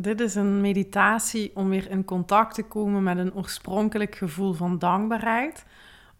[0.00, 4.78] Dit is een meditatie om weer in contact te komen met een oorspronkelijk gevoel van
[4.78, 5.64] dankbaarheid.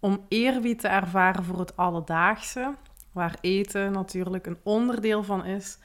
[0.00, 2.74] Om eerbied te ervaren voor het alledaagse,
[3.12, 5.78] waar eten natuurlijk een onderdeel van is.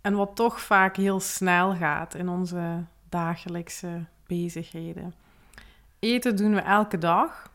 [0.00, 5.14] En wat toch vaak heel snel gaat in onze dagelijkse bezigheden.
[5.98, 7.50] Eten doen we elke dag,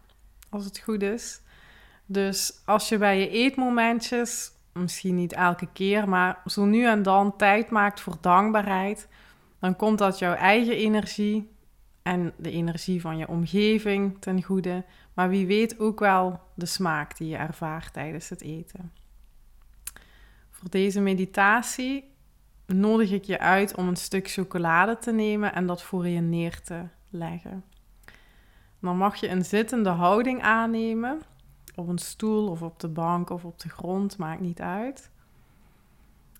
[0.49, 1.41] als het goed is.
[2.05, 7.35] Dus als je bij je eetmomentjes, misschien niet elke keer, maar zo nu en dan
[7.35, 9.07] tijd maakt voor dankbaarheid
[9.63, 11.51] dan komt dat jouw eigen energie
[12.01, 17.17] en de energie van je omgeving ten goede, maar wie weet ook wel de smaak
[17.17, 18.91] die je ervaart tijdens het eten.
[20.49, 22.13] Voor deze meditatie
[22.65, 26.61] nodig ik je uit om een stuk chocolade te nemen en dat voor je neer
[26.61, 27.63] te leggen.
[28.79, 31.21] Dan mag je een zittende houding aannemen,
[31.75, 35.11] op een stoel of op de bank of op de grond, maakt niet uit.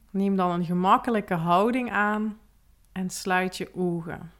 [0.09, 2.41] Neem dan een gemakkelijke houding aan
[2.93, 4.31] en sluit je ogen.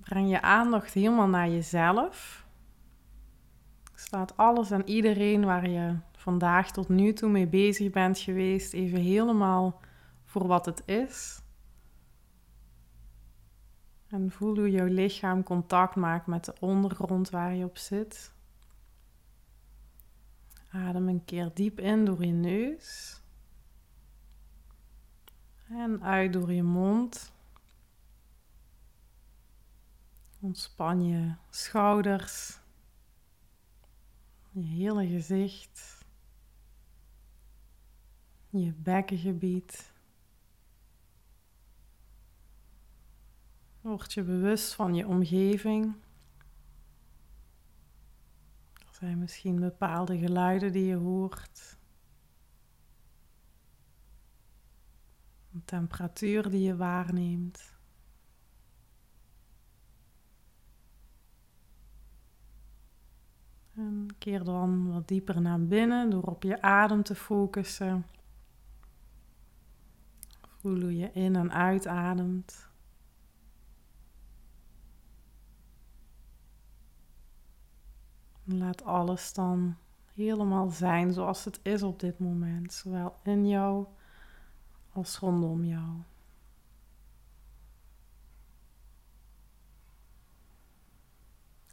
[0.00, 2.46] Breng je aandacht helemaal naar jezelf.
[3.94, 9.00] Slaat alles en iedereen waar je vandaag tot nu toe mee bezig bent geweest even
[9.00, 9.80] helemaal
[10.24, 11.42] voor wat het is.
[14.08, 18.32] En voel hoe jouw lichaam contact maakt met de ondergrond waar je op zit.
[20.70, 23.20] Adem een keer diep in door je neus.
[25.68, 27.32] En uit door je mond.
[30.40, 32.58] Ontspan je schouders,
[34.50, 36.04] je hele gezicht,
[38.50, 39.92] je bekkengebied.
[43.80, 45.94] Word je bewust van je omgeving.
[48.74, 51.77] Er zijn misschien bepaalde geluiden die je hoort.
[55.64, 57.76] Temperatuur die je waarneemt.
[63.74, 68.06] En keer dan wat dieper naar binnen door op je adem te focussen.
[70.58, 72.68] Voel hoe je in en uitademt.
[78.48, 79.76] laat alles dan
[80.14, 83.86] helemaal zijn zoals het is op dit moment, zowel in jou
[85.06, 86.02] rondom jou.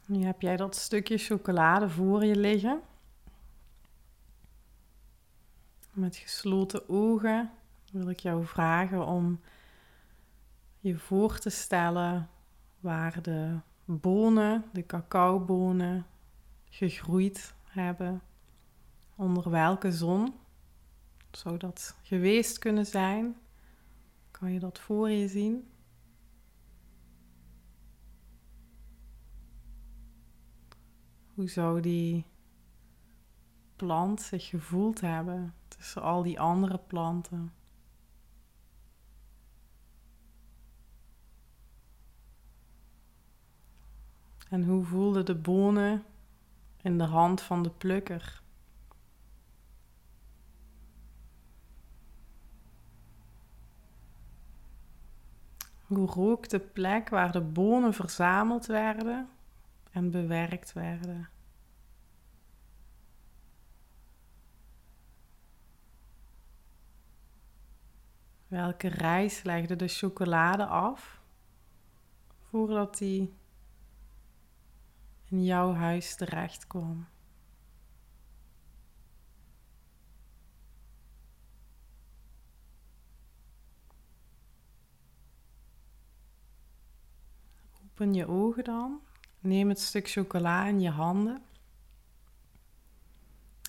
[0.06, 2.80] Nu heb jij dat stukje chocolade voor je liggen.
[5.92, 7.50] Met gesloten ogen
[7.92, 9.40] wil ik jou vragen om
[10.78, 12.28] je voor te stellen
[12.80, 16.06] waar de bonen, de cacaobonen,
[16.70, 18.22] gegroeid hebben.
[19.14, 20.34] Onder welke zon
[21.36, 23.36] zou dat geweest kunnen zijn?
[24.30, 25.70] Kan je dat voor je zien?
[31.34, 32.24] Hoe zou die
[33.76, 37.52] plant zich gevoeld hebben tussen al die andere planten?
[44.48, 46.04] En hoe voelden de bonen
[46.82, 48.44] in de hand van de plukker?
[55.86, 59.28] Hoe rook de plek waar de bonen verzameld werden
[59.90, 61.28] en bewerkt werden?
[68.48, 71.20] Welke reis legde de chocolade af
[72.40, 73.34] voordat die
[75.24, 77.06] in jouw huis terecht kwam?
[87.98, 89.00] Open je ogen dan.
[89.40, 91.42] Neem het stuk chocola in je handen.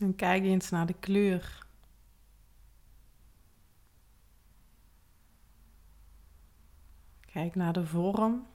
[0.01, 1.65] En kijk eens naar de kleur.
[7.25, 8.47] Kijk naar de vorm.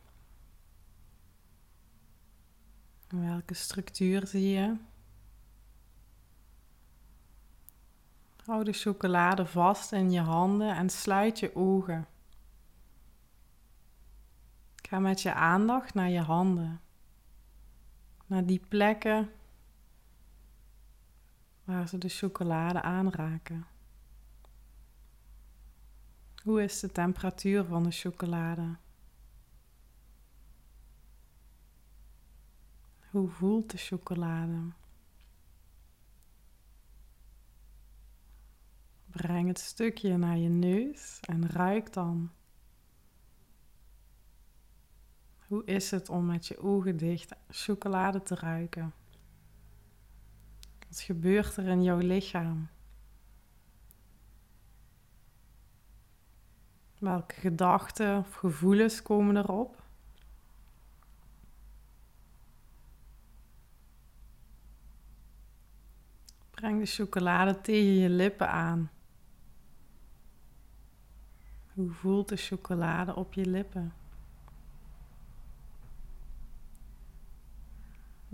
[3.08, 4.76] Welke structuur zie je?
[8.44, 12.06] Hou de chocolade vast in je handen en sluit je ogen.
[14.92, 16.80] Ga met je aandacht naar je handen.
[18.26, 19.30] Naar die plekken
[21.64, 23.66] waar ze de chocolade aanraken.
[26.42, 28.76] Hoe is de temperatuur van de chocolade?
[33.10, 34.72] Hoe voelt de chocolade?
[39.06, 42.30] Breng het stukje naar je neus en ruik dan.
[45.52, 48.92] Hoe is het om met je ogen dicht chocolade te ruiken?
[50.88, 52.68] Wat gebeurt er in jouw lichaam?
[56.98, 59.82] Welke gedachten of gevoelens komen erop?
[66.50, 68.90] Breng de chocolade tegen je lippen aan.
[71.74, 74.01] Hoe voelt de chocolade op je lippen?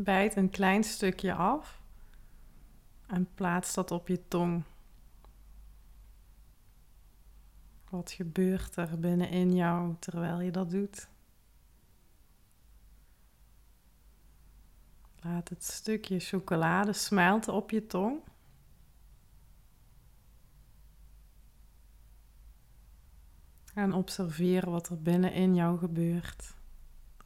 [0.00, 1.82] Bijt een klein stukje af
[3.06, 4.64] en plaats dat op je tong.
[7.90, 11.08] Wat gebeurt er binnenin jou terwijl je dat doet?
[15.20, 18.20] Laat het stukje chocolade smelten op je tong.
[23.74, 26.54] En observeer wat er binnenin jou gebeurt.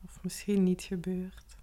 [0.04, 1.60] Of misschien niet gebeurt.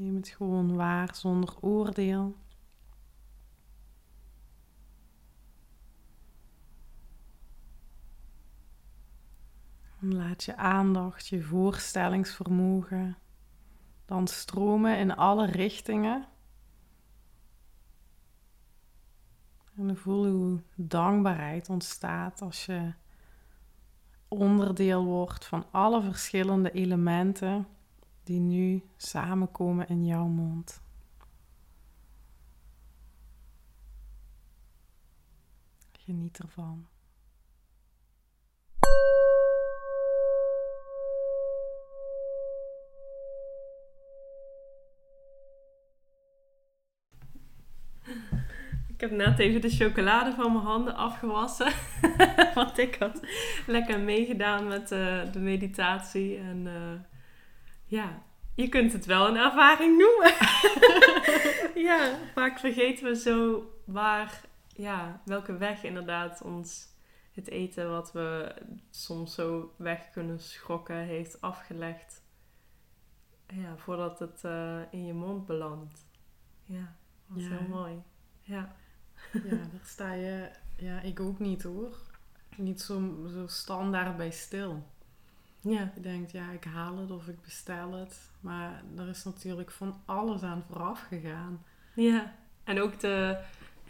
[0.00, 2.36] Neem het gewoon waar zonder oordeel.
[9.98, 13.16] Laat je aandacht, je voorstellingsvermogen
[14.04, 16.28] dan stromen in alle richtingen.
[19.76, 22.92] En voel hoe dankbaarheid ontstaat als je
[24.28, 27.66] onderdeel wordt van alle verschillende elementen
[28.22, 30.82] die nu samenkomen in jouw mond.
[35.92, 36.86] Geniet ervan.
[48.88, 51.72] Ik heb net even de chocolade van mijn handen afgewassen.
[52.54, 53.20] Want ik had
[53.66, 56.38] lekker meegedaan met uh, de meditatie.
[56.38, 57.09] En uh,
[57.90, 58.22] ja,
[58.54, 60.34] je kunt het wel een ervaring noemen.
[61.88, 66.88] ja, vaak vergeten we zo waar, ja, welke weg inderdaad ons
[67.32, 68.54] het eten wat we
[68.90, 72.22] soms zo weg kunnen schrokken heeft afgelegd.
[73.46, 76.04] Ja, voordat het uh, in je mond belandt.
[76.64, 76.96] Ja,
[77.26, 77.56] dat is ja.
[77.56, 78.02] heel mooi.
[78.40, 78.76] Ja.
[79.32, 81.96] ja, daar sta je, ja, ik ook niet hoor.
[82.56, 84.86] Niet zo, zo standaard bij stil.
[85.60, 85.92] Ja.
[85.94, 88.30] Je denkt, ja, ik haal het of ik bestel het.
[88.40, 91.64] Maar er is natuurlijk van alles aan vooraf gegaan.
[91.94, 92.32] Ja,
[92.64, 93.38] en ook de,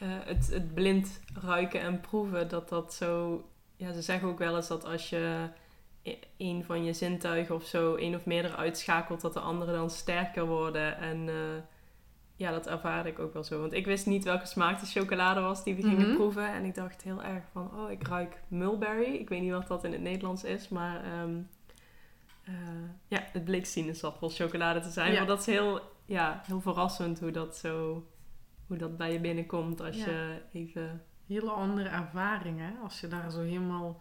[0.03, 3.45] uh, het, het blind ruiken en proeven, dat dat zo...
[3.77, 5.49] Ja, ze zeggen ook wel eens dat als je
[6.37, 10.47] een van je zintuigen of zo, één of meerdere uitschakelt, dat de andere dan sterker
[10.47, 10.97] worden.
[10.97, 11.35] En uh,
[12.37, 13.61] ja, dat ervaar ik ook wel zo.
[13.61, 16.15] Want ik wist niet welke smaak de chocolade was die we gingen Mhm.
[16.17, 16.53] proeven.
[16.53, 19.15] En ik dacht heel erg van, oh, ik ruik mulberry.
[19.15, 21.39] Ik weet niet wat dat in het Nederlands is, maar ehm,
[22.51, 25.13] eh, ja, het bleek sinaasappel chocolade te zijn.
[25.13, 25.19] Ja.
[25.19, 28.07] Maar dat is heel, ja, heel verrassend hoe dat zo,
[28.67, 30.05] hoe dat bij je binnenkomt als Ja.
[30.07, 31.05] je even...
[31.27, 32.71] Hele andere ervaring, hè?
[32.83, 34.01] Als je daar zo helemaal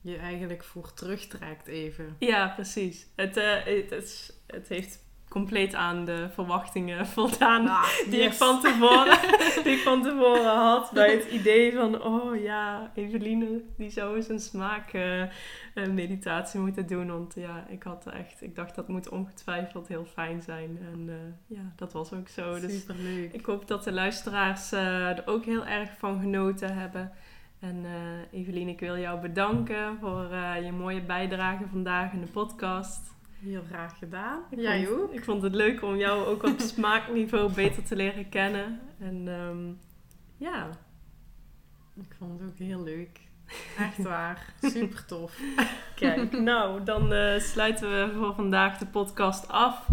[0.00, 2.16] je eigenlijk voor terugtrekt even.
[2.18, 3.06] Ja, precies.
[3.16, 8.60] Het, eh, het, het, het heeft compleet aan de verwachtingen voldaan Ah, die, ik van
[8.60, 9.18] tevoren,
[9.66, 14.28] die ik van tevoren had bij het idee van, oh ja, Eveline, die zou eens
[14.28, 17.06] een smaakmeditatie moeten doen.
[17.06, 20.78] Want ja, ik had echt, ik dacht dat moet ongetwijfeld heel fijn zijn.
[20.92, 21.14] En eh,
[21.56, 22.60] ja, dat was ook zo.
[22.60, 23.32] Dus Superleuk.
[23.32, 27.12] ik hoop dat de luisteraars eh, er ook heel erg van genoten hebben.
[27.58, 32.26] En eh Eveline, ik wil jou bedanken voor eh, je mooie bijdrage vandaag in de
[32.26, 33.15] podcast.
[33.40, 34.40] Heel graag gedaan.
[34.50, 35.12] Ik Jij vond, ook?
[35.12, 38.80] Ik vond het leuk om jou ook op smaakniveau beter te leren kennen.
[38.98, 39.66] En ehm,
[40.36, 40.68] ja,
[41.94, 43.20] Ik vond het ook heel leuk.
[43.86, 44.54] Echt waar.
[44.62, 45.38] Super tof.
[45.94, 46.40] kijk.
[46.40, 49.86] nou, dan eh, sluiten we voor vandaag de podcast af.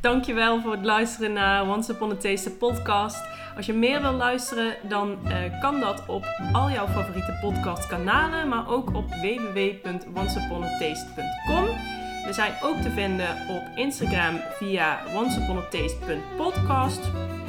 [0.00, 3.24] Dankjewel voor het luisteren naar Once Upon a Taste podcast.
[3.56, 8.68] Als je meer wil luisteren, dan eh, kan dat op al jouw favoriete podcastkanalen, maar
[8.68, 11.69] ook op www.onceuponataste.com.
[12.30, 17.00] We zijn ook te vinden op Instagram via onceuponataste.podcast.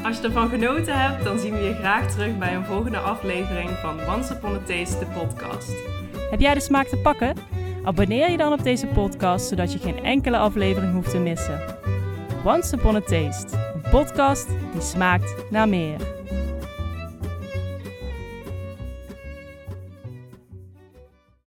[0.03, 3.69] Als je ervan genoten hebt, dan zien we je graag terug bij een volgende aflevering
[3.69, 5.73] van Once Upon a Taste, de podcast.
[6.29, 7.35] Heb jij de smaak te pakken?
[7.83, 11.61] Abonneer je dan op deze podcast, zodat je geen enkele aflevering hoeft te missen.
[12.45, 15.97] Once Upon a Taste, een podcast die smaakt naar meer.